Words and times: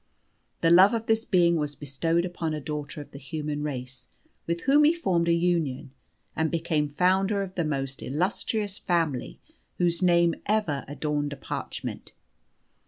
The 0.61 0.71
love 0.71 0.95
of 0.95 1.05
this 1.05 1.25
being 1.25 1.57
was 1.57 1.75
bestowed 1.75 2.25
upon 2.25 2.55
a 2.55 2.59
daughter 2.59 3.01
of 3.01 3.11
the 3.11 3.19
human 3.19 3.61
race, 3.61 4.07
with 4.47 4.61
whom 4.61 4.83
he 4.83 4.95
formed 4.95 5.27
a 5.27 5.31
union, 5.31 5.91
and 6.35 6.49
became 6.49 6.89
founder 6.89 7.43
of 7.43 7.53
the 7.53 7.63
most 7.63 8.01
illustrious 8.01 8.79
family 8.79 9.39
whose 9.77 10.01
name 10.01 10.33
ever 10.47 10.85
adorned 10.87 11.33
a 11.33 11.37
parchment. 11.37 12.13